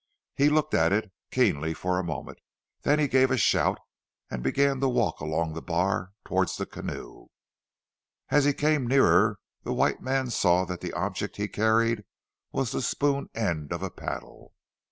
[0.33, 2.39] He looked at it keenly for a moment,
[2.81, 3.77] then he gave a shout,
[4.31, 7.27] and began to walk along the bar towards the canoe.
[8.29, 12.03] As he came nearer, the white man saw that the object he carried
[12.51, 14.53] was the spoon end of a paddle.